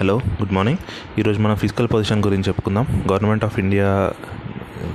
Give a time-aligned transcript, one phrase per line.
[0.00, 0.78] Hello good morning
[1.18, 2.86] ఈరోజు మనం physical position గురించి చెప్పుకుందాం.
[3.10, 4.12] గవర్నమెంట్ ఆఫ్ ఇండియా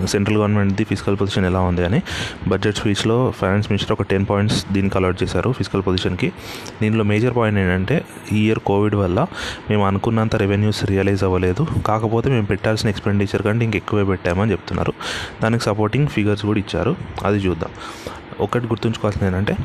[0.06, 2.02] సెంట్రల్ గవర్నమెంట్ది ఫిజికల్ పొజిషన్ ఎలా ఉంది అని.
[2.48, 6.32] బడ్జెట్ స్పీచ్లో ఫైనాన్స్ మినిస్టర్ ఒక టెన్ పాయింట్స్ దీనికి అలాట్ చేశారు ఫిజికల్ పొజిషన్కి
[6.82, 9.25] దీనిలో మేజర్ పాయింట్ ఏంటంటే ఈ ఇయర్ కోవిడ్ వల్ల
[9.70, 11.68] మేము అనుకున్నంత రెవెన్యూస్ రియలైజ్ అవ్వలేదు.
[11.88, 14.93] కాకపోతే మేము పెట్టాల్సిన ఎక్స్పెండిచర్ కంటే ఇంకెక్కువే పెట్టామని చెప్తున్నారు.
[15.43, 16.95] దానికి సపోర్టింగ్ ఫిగర్స్ కూడా ఇచ్చారు.
[17.25, 17.70] అది చూద్దాం.
[18.41, 19.57] ఒకటి గుర్తుంచుకోవాల్సింది ఏంటంటే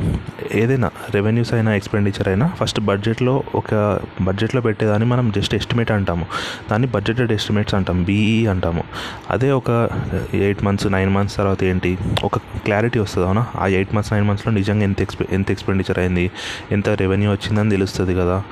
[0.52, 6.26] ఏదైనా రెవెన్యూస్ అయినా ఎక్స్పెండిచర్ అయినా ఫస్ట్ బడ్జెట్లో ఒక బడ్జెట్లో పెట్టేదాన్ని మనం జస్ట్ ఎస్టిమేట్ అంటాము.
[6.70, 8.84] దాన్ని బడ్జెటెడ్ ఎస్టిమేట్స్ అంటాం బీఈ అంటాము.
[9.30, 9.88] అదే ఒక
[10.34, 13.46] ఎయిట్ మంత్స్ నైన్ మంత్స్ తర్వాత ఏంటి ఒక క్లారిటీ వస్తుంది అవునా?
[13.56, 16.30] ఆ ఎయిట్ మంత్స్ నైన్ మంత్స్లో నిజంగా ఎంత ఎక్స్పె ఎంత ఎక్స్పెండిచర్ అయింది
[16.72, 18.42] ఎంత రెవెన్యూ వచ్చిందని తెలుస్తుంది కదా?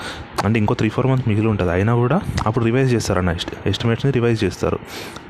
[0.45, 1.73] అంటే ఇంకో త్రీ ఫోర్ మంత్స్ మిగిలి ఉంటుంది.
[1.73, 4.79] అయినా కూడా అప్పుడు రివైజ్ చేస్తారన్న ఎస్టి ఎస్టిమేట్స్ని రివైజ్ చేస్తారు.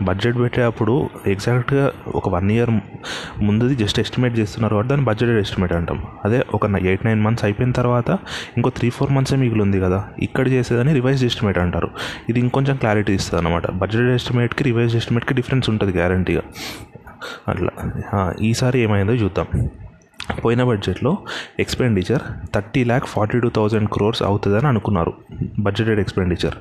[0.03, 2.71] బడ్జెట్ పెట్టేటప్పుడు ఎగ్జాక్ట్గా ఒక వన్ ఇయర్
[3.43, 5.99] ముందుది జస్ట్ ఎస్టిమేట్ చేస్తున్నారు కాబట్టి దాన్ని బడ్జెటెడ్ ఎస్టిమేట్ అంటాం.
[6.25, 8.11] అదే ఒక ఎయిట్ నైన్ మంత్స్ అయిపోయిన తర్వాత
[8.57, 11.89] ఇంకో త్రీ ఫోర్ మంత్సే మిగిలి ఉంది కదా ఇక్కడ చేసేదని రివైజ్ ఎస్టిమేట్ అంటారు.
[12.29, 16.43] ఇది ఇంకొంచెం క్లారిటీ ఇస్తుంది అనమాట బడ్జెటెడ్ ఎస్టిమేట్కి రివైజ్ ఎస్టిమేట్కి డిఫరెన్స్ ఉంటుంది గ్యారంటీగా
[17.49, 17.73] అట్లా.
[18.51, 19.49] ఈసారి ఏమైందో చూద్దాం.
[20.45, 21.13] పోయిన బడ్జెట్లో
[21.61, 22.25] expenditure
[22.55, 25.13] thirty lakh forty two thousand crores అవుతుందని అనుకున్నారు.
[25.61, 26.55] బడ్జెటెడ్ ఎక్స్పెండిచర్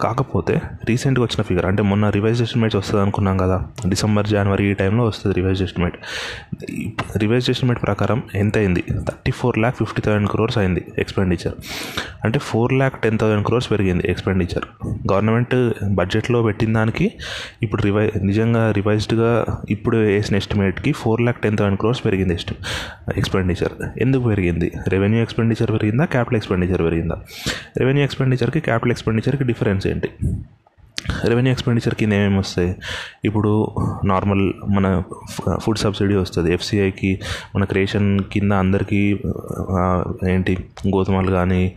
[0.00, 5.04] కాకపోతే రీసెంట్గా వచ్చిన ఫిగర్ అంటే మొన్న రివైజ్ ఎస్టిమేట్స్ వస్తుంది అనుకున్నాం కదా డిసెంబర్ జనవరి ఈ టైంలో
[5.04, 5.94] వస్తుంది రివైజ్ ఎస్టిమేట్
[7.16, 8.84] రివైజ్ ఎస్టిమేట్ ప్రకారం ఎంత అయింది?
[8.94, 11.52] Thirty four lakh fifty thousand crores అయింది ఎక్స్పెండిచర్
[12.24, 17.12] అంటే four lakh ten thousand crores పెరిగింది ఎక్స్పెండిచర్ గవర్నమెంట్ బడ్జెట్లో పెట్టిన దానికి
[17.62, 22.54] ఇప్పుడు రివై నిజంగా రివైజ్డ్గా ఇప్పుడు వేసిన ఎస్టిమేట్కి four lakh ten thousand crores పెరిగింది ఎస్టి
[23.16, 24.72] ఎక్స్పెండిచర్ ఎందుకు పెరిగింది?
[24.88, 26.04] రెవెన్యూ ఎక్స్పెండిచర్ పెరిగిందా?
[26.04, 27.16] క్యాపిటల్ ఎక్స్పెండిచర్ పెరిగిందా?
[27.76, 28.04] రెవెన్యూ
[28.34, 30.08] ఎక్స్పెండిచర్కి క్యాపిటల్ ఎక్స్పెండిచర్కి డిఫరెన్స్ ఏంటి?
[31.24, 32.74] రెవెన్యూ ఎక్స్పెండిచర్ కింద ఏమేమి వస్తాయి?
[33.24, 33.70] ఇప్పుడు
[34.04, 35.02] నార్మల్ మన
[35.58, 36.52] ఫుడ్ సబ్సిడీ వస్తుంది.
[36.52, 37.20] ఎఫ్సిఐకి
[37.56, 39.18] మన రేషన్ కింద అందరికీ
[40.30, 40.56] ఏంటి
[40.88, 41.72] గోధుమలు కానీ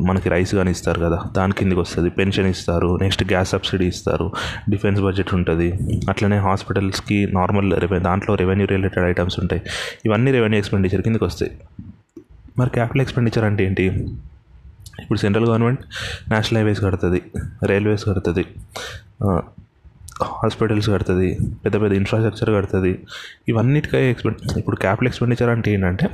[0.00, 1.22] మనకి రైస్ కానీ ఇస్తారు కదా.
[1.36, 2.10] దాని కిందకి వస్తుంది.
[2.10, 2.98] పెన్షన్ ఇస్తారు.
[3.02, 4.30] నెక్స్ట్ గ్యాస్ సబ్సిడీ ఇస్తారు.
[4.70, 5.72] డిఫెన్స్ బడ్జెట్ ఉంటుంది.
[6.08, 9.62] అట్లనే హాస్పిటల్స్కి నార్మల్ రెవె దాంట్లో రెవెన్యూ రిలేటెడ్ ఐటమ్స్ ఉంటాయి.
[10.06, 11.52] ఇవన్నీ రెవెన్యూ ఎక్స్పెండిచర్ కిందకి వస్తాయి.
[12.58, 14.06] మరి క్యాపిటల్ ఎక్స్పెండిచర్ అంటే ఏంటి?
[15.02, 15.80] ఇప్పుడు సెంట్రల్ గవర్నమెంట్
[16.30, 17.22] నేషనల్ హైవేస్ కడుతుంది
[17.66, 18.46] రైల్వేస్ కడుతుంది
[20.22, 22.98] హాస్పిటల్స్ కడుతుంది పెద్ద పెద్ద ఇన్ఫ్రాస్ట్రక్చర్ కడుతుంది.
[23.48, 26.10] ఇవన్నిటికీ ఎక్స్పెండ్ ఇప్పుడు క్యాపిటల్ ఎక్స్పెండిచర్ అంటే ఏంటంటే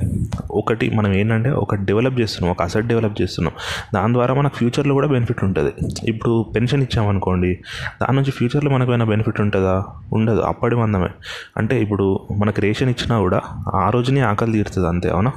[0.51, 3.53] ఒకటి మనం ఏంటంటే ఒక డెవలప్ చేస్తున్నాం ఒక అసెట్ డెవలప్ చేస్తున్నాం.
[3.93, 5.73] దాని ద్వారా మనకు ఫ్యూచర్లో కూడా బెనిఫిట్ ఉంటుంది.
[6.03, 7.59] ఇప్పుడు పెన్షన్ ఇచ్చామనుకోండి
[8.01, 9.85] దాని నుంచి ఫ్యూచర్లో మనకు ఏమైనా బెనిఫిట్ ఉంటుందా?
[10.13, 11.09] ఉండదు అప్పటి మందమే.
[11.57, 13.41] అంటే ఇప్పుడు మనకు రేషన్ ఇచ్చినా కూడా
[13.75, 15.31] ఆ రోజుని ఆకలి తీరుతుంది అంతే అవునా?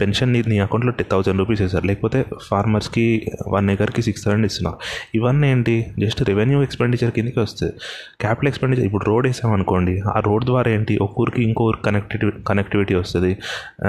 [0.00, 3.04] పెన్షన్ నీ అకౌంట్లో టెన్ థౌసండ్ రూపీస్ వేసారు లేకపోతే ఫార్మర్స్కి
[3.48, 4.76] వన్ ఎకర్కి సిక్స్ థౌసండ్ ఇస్తున్నారు
[5.14, 5.86] ఇవన్నీ ఏంటి?
[5.98, 7.72] జస్ట్ రెవెన్యూ ఎక్స్పెండిచర్ కిందకి వస్తుంది
[8.20, 10.98] క్యాపిటల్ ఎక్స్పెండిచర్ ఇప్పుడు రోడ్ వేసామనుకోండి ఆ రోడ్ ద్వారా ఏంటి?
[11.02, 13.36] ఒక ఊరికి ఇంకో ఊరికి కనెక్టివిటీ కనెక్టివిటీ వస్తుంది.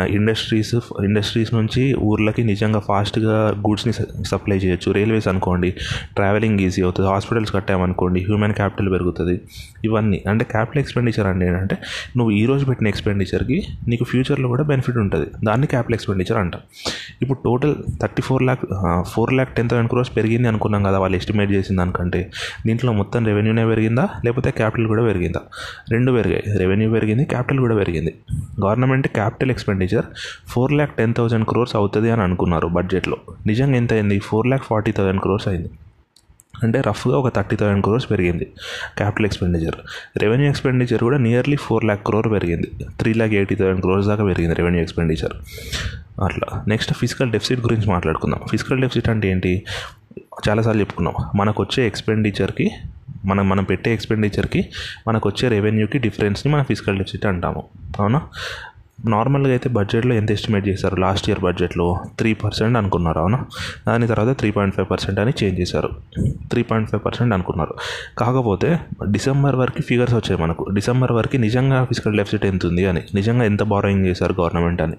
[0.09, 3.35] ఇండస్ట్రీస్ ఇండస్ట్రీస్ నుంచి ఊర్లకి నిజంగా ఫాస్ట్గా
[3.67, 3.93] గూడ్స్ని
[4.25, 4.91] సప్లై చేయొచ్చు.
[4.91, 5.71] రైల్వేస్ అనుకోండి
[6.15, 7.09] ట్రావెలింగ్ ఈజీ అవుతుంది.
[7.09, 9.41] హాస్పిటల్స్ కట్టామనుకోండి హ్యూమన్ క్యాపిటల్ పెరుగుతుంది.
[9.85, 10.23] ఇవన్నీ.
[10.29, 11.77] అంటే క్యాపిటల్ ఎక్స్పెండిచర్ అంటే ఏంటంటే
[12.17, 15.27] నువ్వు ఈ రోజు పెట్టిన ఎక్స్పెండిచర్కి నీకు ఫ్యూచర్లో కూడా బెనిఫిట్ ఉంటుంది.
[15.43, 16.63] దాన్ని క్యాపిటల్ ఎక్స్పెండిచర్ అంటారు.
[17.21, 18.59] ఇప్పుడు total thirty four lakh
[19.07, 22.31] four lakh ten thousand crores పెరిగింది అనుకున్నాం కదా వాళ్ళు ఎస్టిమేట్ చేసిన దానికంటే.
[22.65, 24.09] దీంట్లో మొత్తం రెవెన్యూనే పెరిగిందా?
[24.25, 25.41] లేకపోతే క్యాపిటల్ కూడా పెరిగిందా?
[25.91, 26.57] రెండు పెరిగాయి.
[26.57, 28.13] రెవెన్యూ పెరిగింది క్యాపిటల్ కూడా పెరిగింది.
[28.65, 30.05] Government capital expenditure
[30.47, 34.19] four lakh ten thousand crores అవుతుంది అని అనుకున్నారు బడ్జెట్లో నిజంగా ఎంత అయింది?
[34.19, 35.69] Four lakh forty thousand crores అయింది.
[36.63, 38.45] అంటే రఫ్గా ఒక థర్టీ థౌసండ్ క్రోర్స్ పెరిగింది
[38.97, 39.75] క్యాపిటల్ ఎక్స్పెండిచర్.
[40.17, 42.71] రెవెన్యూ ఎక్స్పెండిచర్ కూడా నియర్లీ ఫోర్ ల్యాక్ క్రోర్ పెరిగింది.
[42.99, 45.33] Three lakh eighty thousand crores దాకా పెరిగింది రెవెన్యూ ఎక్స్పెండిచర్.
[46.23, 46.63] అట్లా.
[46.67, 48.39] నెక్స్ట్ ఫిజికల్ డెఫిసిట్ గురించి మాట్లాడుకుందాం.
[48.51, 49.63] ఫిజికల్ డెఫిసిట్ అంటే ఏంటి?
[50.49, 51.29] చాలాసార్లు చెప్పుకున్నాం.
[51.35, 52.71] మనకు వచ్చే ఎక్స్పెండిచర్కి
[53.25, 54.69] మనం మనం పెట్టే ఎక్స్పెండిచర్కి
[55.07, 57.63] మనకు వచ్చే రెవెన్యూకి డిఫరెన్స్ని మనం ఫిజికల్ డెఫిసిట్ అంటాము.
[57.99, 58.21] అవునా?
[59.07, 60.95] నార్మల్గా అయితే బడ్జెట్లో ఎంత ఎస్టిమేట్ చేశారు?
[60.95, 63.45] లాస్ట్ ఇయర్ బడ్జెట్లో త్రీ పర్సెంట్ అనుకున్నారు అవునా?
[63.87, 65.89] దాని తర్వాత త్రీ పాయింట్ ఫైవ్ పర్సెంట్ అని చేంజ్ చేశారు.
[66.19, 67.75] త్రీ పాయింట్ ఫైవ్ పర్సెంట్ అనుకున్నారు.
[68.17, 68.79] కాకపోతే
[69.11, 70.69] డిసెంబర్ వరకు ఫిగర్స్ వచ్చాయి మనకు.
[70.69, 74.93] డిసెంబర్ వరకు నిజంగా ఫిజికల్ డెఫిసిట్ ఎంత ఉంది అని నిజంగా ఎంత బారోయింగ్ చేశారు గవర్నమెంట్ అని.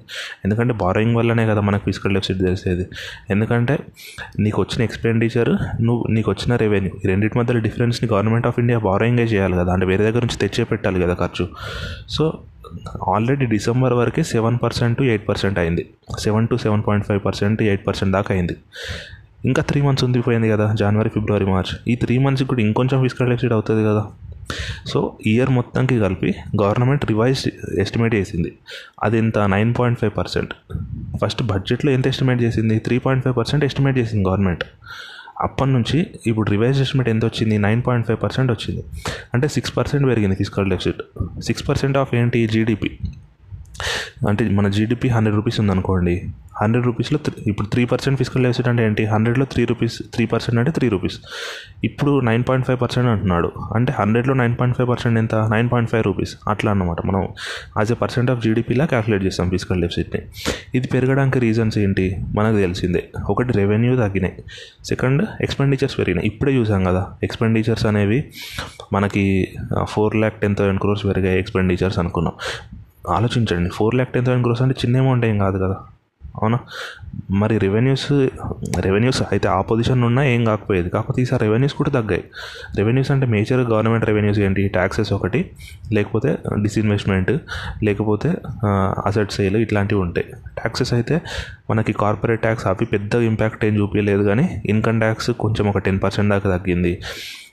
[0.44, 2.86] ఎందుకంటే బారోయింగ్ వల్లనే కదా మనకు ఫిజికల్ డెఫిసిట్ తెలిసేది.
[3.30, 3.78] ఎందుకంటే
[4.38, 9.22] నీకు వచ్చిన ఎక్స్పెండిచర్ నువ్వు నీకు వచ్చిన రెవెన్యూ ఈ రెండింటి మధ్యలో డిఫరెన్స్ని గవర్నమెంట్ ఆఫ్ ఇండియా బారోయింగే
[9.22, 9.72] చేయాలి కదా.
[9.72, 11.48] అంటే వేరే దగ్గర నుంచి తెచ్చే పెట్టాలి కదా ఖర్చు.
[12.08, 12.38] సో
[13.08, 15.88] ఆల్రెడీ డిసెంబర్ వరకే seven percent to eight percent అయింది.
[16.18, 18.56] Seven to seven point five percent eight percent దాకా అయింది.
[19.44, 23.52] ఇంకా త్రీ మంత్స్ ఉండిపోయింది కదా జనవరి ఫిబ్రవరి మార్చ్ ఈ త్రీ మంత్స్కి కూడా ఇంకొంచెం ఫిజికల్ డెఫిసిట్
[23.52, 24.06] అవుతుంది కదా.
[24.86, 27.48] సో ఇయర్ మొత్తంకి కలిపి గవర్నమెంట్ రివైజ్
[27.78, 28.52] ఎస్టిమేట్ చేసింది.
[29.02, 29.38] అది ఎంత?
[29.38, 30.54] Nine point five percent
[31.24, 32.78] first బడ్జెట్లో ఎంత ఎస్టిమేట్ చేసింది?
[32.78, 34.64] Three point five percent estimate చేసింది గవర్నమెంట్
[35.42, 38.84] అప్పటి నుంచి ఇప్పుడు రివైజ్ ఎస్టిమేట్ ఎంత వచ్చింది నైన్ పాయింట్ ఫైవ్ పర్సెంట్ వచ్చింది.
[39.34, 41.02] అంటే సిక్స్ పర్సెంట్ పెరిగింది physical deficit.
[41.40, 42.46] Six percent of ఏంటి?
[42.46, 42.98] జీడిపి.
[44.28, 46.22] అంటే మన జీడిపి హండ్రెడ్ రూపీస్ ఉందనుకోండి
[46.62, 49.04] హండ్రెడ్ రూపీస్లో ఇప్పుడు త్రీ పర్సెంట్ ఫిజికల్ డెఫిసిట్ అంటే ఏంటి?
[49.04, 51.18] హండ్రెడ్లో త్రీ రూపీస్ త్రీ పర్సెంట్ అంటే త్రీ రూపీస్
[51.84, 53.52] ఇప్పుడు నైన్ పాయింట్ ఫైవ్ పర్సెంట్ అంటున్నాడు.
[53.74, 55.34] అంటే హండ్రెడ్లో నైన్ పాయింట్ ఫైవ్ పర్సెంట్ ఎంత?
[55.34, 57.22] నైన్ పాయింట్ ఫైవ్ రూపీస్ అట్లా అనమాట మనం
[57.78, 60.22] యాజ్ ఎ పర్సెంట్ ఆఫ్ జీడిపిలా క్యాలిక్యులేట్ చేస్తాం ఫిజికల్ డెఫిసిట్ని
[60.74, 62.16] ఇది పెరగడానికి రీజన్స్ ఏంటి?
[62.34, 63.04] మనకు తెలిసిందే.
[63.30, 64.34] ఒకటి రెవెన్యూ తగ్గినాయి.
[64.84, 66.26] సెకండ్ ఎక్స్పెండిచర్స్ పెరిగినాయి.
[66.26, 68.24] ఇప్పుడే చూసాం కదా ఎక్స్పెండిచర్స్ అనేవి
[68.92, 69.48] మనకి
[69.88, 72.32] four lakh ten thousand crores పెరిగాయి ఎక్స్పెండిచర్స్ అనుకున్నాం.
[73.08, 73.70] ఆలోచించండి.
[73.70, 75.76] Four lakh ten thousand crores అంటే చిన్న అమౌంట్ ఏం కాదు కదా.
[76.42, 76.58] అవునా?
[77.30, 78.28] మరి రెవెన్యూస్
[78.80, 80.90] రెవెన్యూస్ అయితే ఆ పొజిషన్ ఉన్నా ఏం కాకపోయేది.
[80.90, 82.24] కాకపోతే ఈసారి రెవెన్యూస్ కూడా తగ్గాయి.
[82.76, 84.68] రెవెన్యూస్ అంటే మేజర్ గవర్నమెంట్ రెవెన్యూస్ ఏంటి?
[84.68, 85.50] ట్యాక్సెస్ ఒకటి
[85.92, 87.30] లేకపోతే డిస్ఇన్వెస్ట్మెంట్
[87.82, 88.34] లేకపోతే
[89.06, 90.26] అసెట్ సేల్ ఇట్లాంటివి ఉంటాయి.
[90.30, 91.20] ట్యాక్సెస్ అయితే
[91.72, 96.30] మనకి కార్పొరేట్ ట్యాక్స్ అవి పెద్ద ఇంపాక్ట్ ఏం చూపించలేదు కానీ ఇన్కమ్ ట్యాక్స్ కొంచెం ఒక టెన్ పర్సెంట్
[96.34, 96.92] దాకా తగ్గింది.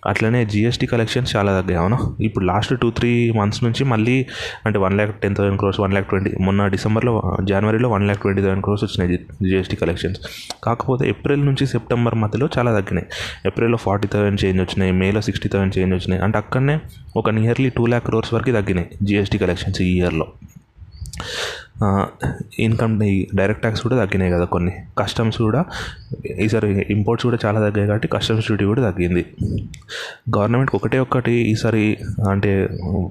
[0.09, 1.97] అట్లనే జిఎస్టీ కలెక్షన్స్ చాలా తగ్గాయి అవునా?
[2.21, 4.15] ఇప్పుడు లాస్ట్ టూ త్రీ మంత్స్ నుంచి మళ్ళీ
[4.65, 7.13] అంటే one lakh ten thousand crores one lakh twenty మొన్న డిసెంబర్లో
[7.43, 9.19] జనవరిలో one lakh twenty thousand crores వచ్చినాయి
[9.49, 10.19] జిఎస్టీ కలెక్షన్స్
[10.63, 13.07] కాకపోతే ఏప్రిల్ నుంచి సెప్టెంబర్ మధ్యలో చాలా తగ్గినాయి.
[13.45, 16.23] ఏప్రిల్లో ఫార్టీ థౌసండ్ చేంజ్ వచ్చినాయి మేలో సిక్స్టీ థౌసండ్ చేంజ్ వచ్చినాయి.
[16.23, 16.77] అంటే అక్కడనే
[17.17, 20.27] ఒక నియర్లీ టూ ల్యాక్ క్రోర్స్ వరకు తగ్గినాయి జిఎస్టీ కలెక్షన్స్ ఈ ఇయర్లో
[22.59, 22.95] ఇన్కమ్
[23.35, 24.73] డైరెక్ట్ ట్యాక్స్ కూడా తగ్గినాయి కదా కొన్ని.
[24.97, 25.65] కస్టమ్స్ కూడా
[26.39, 29.25] ఈసారి ఇంపోర్ట్స్ కూడా చాలా తగ్గాయి కాబట్టి కస్టమ్స్ డ్యూటీ కూడా తగ్గింది.
[30.37, 31.97] గవర్నమెంట్కి ఒకటే ఒక్కటి ఈసారి
[32.29, 32.51] అంటే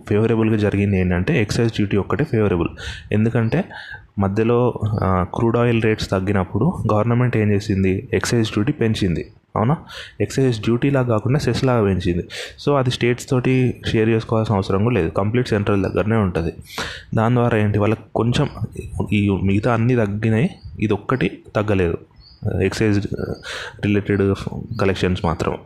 [0.09, 2.69] ఫేవరబుల్గా జరిగింది ఏంటంటే ఎక్సైజ్ డ్యూటీ ఒక్కటే ఫేవరబుల్
[3.13, 3.65] ఎందుకంటే
[4.19, 4.81] మధ్యలో
[5.35, 8.09] క్రూడ్ ఆయిల్ రేట్స్ తగ్గినప్పుడు గవర్నమెంట్ ఏం చేసింది?
[8.13, 9.25] ఎక్సైజ్ డ్యూటీ పెంచింది.
[9.57, 9.77] అవునా?
[10.21, 12.29] ఎక్సైజ్ డ్యూటీలా కాకుండా సెస్ లాగా పెంచింది.
[12.59, 15.09] సో అది స్టేట్స్ తోటి షేర్ చేసుకోవాల్సిన అవసరం కూడా లేదు.
[15.09, 16.53] కంప్లీట్ సెంట్రల్ దగ్గరనే ఉంటుంది.
[17.15, 17.79] దాని ద్వారా ఏంటి?
[17.79, 18.49] వాళ్ళకి కొంచెం
[19.13, 20.51] ఈ మిగతా అన్నీ తగ్గినాయి.
[20.81, 21.99] ఇది ఒక్కటి తగ్గలేదు.
[22.63, 23.07] ఎక్సైజ్
[23.81, 24.35] రిలేటెడ్
[24.81, 25.59] కలెక్షన్స్ మాత్రం.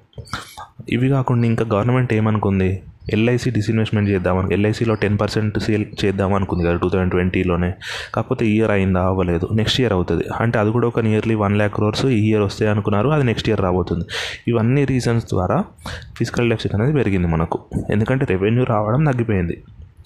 [0.88, 2.82] ఇవి కాకుండా ఇంకా గవర్నమెంట్ ఏమనుకుంది?
[3.10, 7.74] ఎల్ఐసి డిస్ఇన్వెస్ట్మెంట్ చేద్దామని ఎల్ఐసిలో టెన్ పర్సెంట్ సేల్ చేద్దాం అనుకుంది కదా టూ థౌజండ్ ట్వంటీలోనే
[8.14, 9.02] కాకపోతే ఇయర్ అయిందా?
[9.02, 9.48] అవ్వలేదు.
[9.52, 10.24] నెక్స్ట్ ఇయర్ అవుతుంది.
[10.40, 13.08] అంటే అది కూడా ఒక నియర్లీ వన్ ల్యాక్ క్రోర్స్ ఈ ఇయర్ వస్తాయి అనుకున్నారు.
[13.08, 14.04] అది నెక్స్ట్ ఇయర్ రాబోతుంది.
[14.48, 15.64] ఇవన్నీ రీజన్స్ ద్వారా
[16.16, 17.58] ఫిజికల్ డెఫిసిట్ అనేది పెరిగింది మనకు.
[17.90, 19.62] ఎందుకంటే రెవెన్యూ రావడం తగ్గిపోయింది.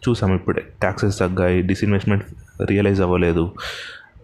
[0.08, 0.62] చూసాం ఇప్పుడే.
[0.80, 2.24] ట్యాక్సెస్ తగ్గాయి డిస్ఇన్వెస్ట్మెంట్
[2.66, 3.52] రియలైజ్ అవ్వలేదు.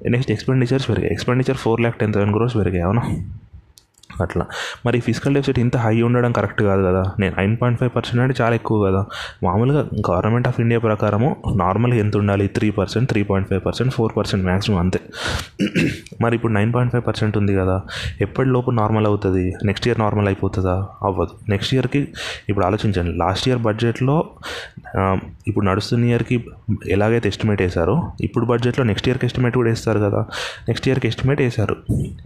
[0.09, 1.13] నెక్స్ట్ ఎక్స్పెండిచర్స్ పెరిగాయి.
[1.13, 3.03] Expenditure four lakh ten thousand crores పెరిగాయి అవునా?
[4.21, 4.47] అట్లా.
[4.87, 7.05] మరి ఫిజికల్ డెఫిసిట్ ఇంత హై ఉండడం కరెక్ట్ కాదు కదా?
[7.21, 9.05] నేను నైన్ పాయింట్ ఫైవ్ పర్సెంట్ అంటే చాలా ఎక్కువ కదా?
[9.43, 12.47] మామూలుగా గవర్నమెంట్ ఆఫ్ ఇండియా ప్రకారము నార్మల్గా ఎంత ఉండాలి?
[12.47, 15.01] Three percent three point five percent four percent maximum అంతే.
[16.21, 17.83] మరి ఇప్పుడు నైన్ పాయింట్ ఫైవ్ పర్సెంట్ ఉంది కదా?
[18.21, 19.55] ఎప్పటిలోపు నార్మల్ అవుతుంది?
[19.65, 20.87] నెక్స్ట్ ఇయర్ నార్మల్ అయిపోతుందా?
[21.03, 21.31] అవ్వదు.
[21.49, 22.09] నెక్స్ట్ ఇయర్కి
[22.49, 23.13] ఇప్పుడు ఆలోచించండి.
[23.17, 24.25] లాస్ట్ ఇయర్ బడ్జెట్లో
[25.49, 26.45] ఇప్పుడు నడుస్తున్న ఇయర్కి
[26.89, 30.27] ఎలాగైతే ఎస్టిమేట్ వేశారో ఇప్పుడు బడ్జెట్లో నెక్స్ట్ ఇయర్కి ఎస్టిమేట్ కూడా వేస్తారు కదా?
[30.69, 31.77] నెక్స్ట్ ఇయర్కి ఎస్టిమేట్ వేశారు.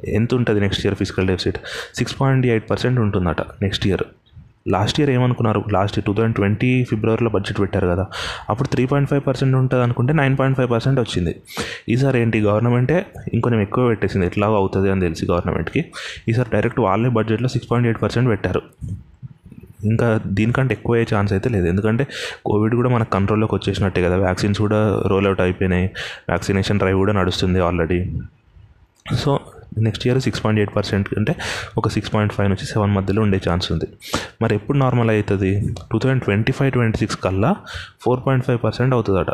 [0.08, 1.58] ఎంత ఉంటుంది next year physical deficit?
[1.94, 4.02] Six point eight percent ఉంటుందట నెక్స్ట్ ఇయర్
[4.68, 5.64] లాస్ట్ ఇయర్ ఏమనుకున్నారు?
[5.72, 8.06] Last year two thousand twenty ఫిబ్రవరిలో బడ్జెట్ పెట్టారు కదా.
[8.50, 11.36] అప్పుడు త్రీ పాయింట్ ఫైవ్ పర్సెంట్ ఉంటుంది అనుకుంటే నైన్ పాయింట్ ఫైవ్ పర్సెంట్ వచ్చింది.
[11.88, 12.40] ఈసారి ఏంటి?
[12.40, 14.26] గవర్నమెంటే ఇంకొంచెం ఎక్కువ పెట్టేసింది.
[14.26, 15.84] ఎట్లా అవుతుంది అని తెలిసి గవర్నమెంట్కి
[16.28, 18.62] ఈసారి డైరెక్ట్ వాళ్ళే బడ్జెట్లో సిక్స్ పాయింట్ ఎయిట్ పర్సెంట్ పెట్టారు.
[19.84, 21.66] ఇంకా దీనికంటే ఎక్కువ అయ్యే ఛాన్స్ అయితే లేదు.
[21.66, 22.06] ఎందుకంటే
[22.46, 24.16] కోవిడ్ కూడా మనకు కంట్రోల్లోకి వచ్చేసినట్టే కదా.
[24.16, 25.84] వ్యాక్సిన్స్ కూడా రోల్ అవుట్ అయిపోయినాయి.
[26.28, 28.20] వ్యాక్సినేషన్ డ్రైవ్ కూడా నడుస్తుంది already
[29.16, 29.40] so
[29.78, 31.36] next year six point eight percent అంటే
[31.78, 33.88] ఒక సిక్స్ పాయింట్ ఫైవ్ నుంచి సెవెన్ మధ్యలో ఉండే ఛాన్స్ ఉంది.
[34.42, 37.56] మరి ఎప్పుడు నార్మల్ అవుతుంది two thousand twenty five twenty six కల్లా
[38.00, 39.30] ఫోర్ పాయింట్ ఫైవ్ పర్సెంట్ అవుతుందట.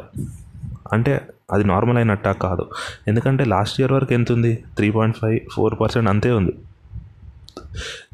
[0.92, 1.20] అంటే
[1.52, 2.66] అది నార్మల్ అయినట్ట కాదు.
[3.08, 6.52] ఎందుకంటే లాస్ట్ ఇయర్ వరకు ఎంత ఉంది three point five four percent అంతే ఉంది.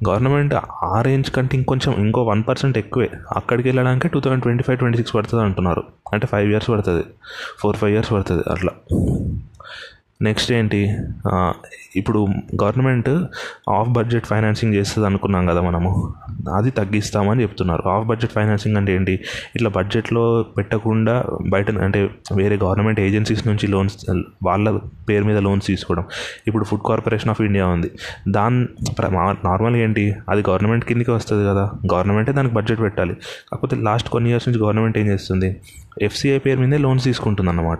[0.09, 3.11] గవర్నమెంట్ ఆ రేంజ్ కంటే ఇంకొంచెం ఇంకో వన్ పర్సెంట్ ఎక్కువే.
[3.37, 7.05] అక్కడికి వెళ్ళడానికి two thousand twenty five twenty six పడుతుంది అంటున్నారు అంటే ఫైవ్ ఇయర్స్ పడుతుంది.
[7.59, 8.73] ఫోర్ ఫైవ్ ఇయర్స్ పడుతుంది అట్లా.
[10.23, 10.97] నెక్స్ట్ ఏంటి?
[11.97, 12.27] ఇప్పుడు
[12.63, 13.09] గవర్నమెంట్
[13.69, 16.15] ఆఫ్ బడ్జెట్ ఫైనాన్సింగ్ చేస్తుంది అనుకున్నాం కదా మనము.
[16.55, 17.89] అది తగ్గిస్తామని చెప్తున్నారు.
[17.89, 19.13] ఆఫ్ బడ్జెట్ ఫైనాన్సింగ్ అంటే ఏంటి?
[19.57, 23.97] ఇట్లా బడ్జెట్లో పెట్టకుండా బయట అంటే వేరే గవర్నమెంట్ ఏజెన్సీస్ నుంచి లోన్స్
[24.43, 26.05] వాళ్ళ పేరు మీద లోన్స్ తీసుకోవడం.
[26.47, 27.91] ఇప్పుడు ఫుడ్ కార్పొరేషన్ ఆఫ్ ఇండియా ఉంది.
[28.29, 28.67] దాని
[29.45, 30.15] నార్మల్గా ఏంటి?
[30.29, 31.71] అది గవర్నమెంట్ కిందకి వస్తుంది కదా.
[31.95, 33.15] గవర్నమెంటే దానికి బడ్జెట్ పెట్టాలి.
[33.53, 35.61] కాకపోతే లాస్ట్ కొన్ని ఇయర్స్ నుంచి గవర్నమెంట్ ఏం చేస్తుంది?
[36.03, 37.79] ఎఫ్సిఐ పేరు మీదే లోన్స్ తీసుకుంటుంది అన్నమాట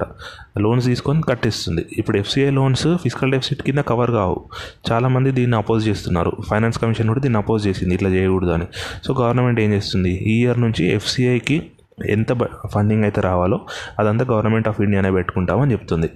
[0.59, 1.87] లోన్స్ తీసుకొని కట్టిస్తుంది.
[1.99, 4.45] ఇప్పుడు ఎఫ్సిఐ లోన్స్ ఫిజికల్ డెఫిసిట్ కింద కవర్ కావు.
[4.93, 6.33] చాలామంది దీన్ని అపోజ్ చేస్తున్నారు.
[6.51, 7.95] ఫైనాన్స్ కమిషన్ కూడా దీన్ని అపోజ్ చేసింది.
[7.95, 8.67] ఇట్లా చేయకూడదు అని.
[9.05, 10.11] సో గవర్నమెంట్ ఏం చేస్తుంది?
[10.11, 11.63] ఈ ఇయర్ నుంచి ఎఫ్సిఐకి
[12.07, 12.33] ఎంత
[12.75, 13.61] ఫండింగ్ అయితే రావాలో
[13.99, 16.11] అదంతా గవర్నమెంట్ ఆఫ్ ఇండియానే పెట్టుకుంటామని చెప్తుంది.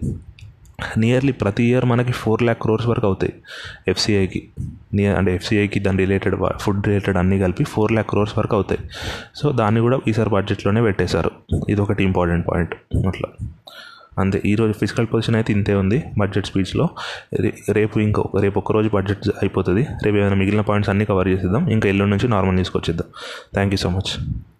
[0.98, 3.32] నియర్లీ ప్రతి ఇయర్ మనకి ఫోర్ ల్యాక్ క్రోర్స్ వరకు అవుతాయి
[3.88, 4.48] ఎఫ్సిఐకి
[4.94, 8.80] నియర్ అంటే ఎఫ్సిఐకి దాని రిలేటెడ్ ఫుడ్ రిలేటెడ్ అన్నీ కలిపి ఫోర్ ల్యాక్ క్రోర్స్ వరకు అవుతాయి.
[9.36, 11.30] సో దాన్ని కూడా ఈసారి బడ్జెట్లోనే పెట్టేశారు.
[11.68, 12.74] ఇది ఒకటి ఇంపార్టెంట్ పాయింట్
[13.06, 13.48] అట్లా.
[14.18, 14.42] అంతే.
[14.44, 16.88] ఈరోజు ఫిజికల్ పొజిషన్ అయితే ఇంతే ఉంది బడ్జెట్ స్పీచ్లో
[17.70, 19.86] రేపు ఇంకో రేపు ఒక్కరోజు బడ్జెట్ అయిపోతుంది.
[20.04, 21.68] రేపు ఏమైనా మిగిలిన పాయింట్స్ అన్నీ కవర్ చేసేద్దాం.
[21.68, 23.08] ఇంకా ఎల్లుండి నుంచి నార్మల్ తీసుకొచ్చేద్దాం
[23.54, 24.42] థ్యాంక్ యూ సో మచ్